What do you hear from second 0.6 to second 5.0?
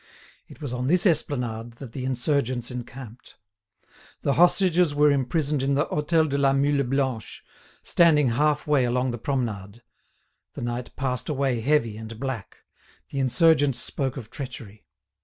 was on this esplanade that the insurgents encamped. The hostages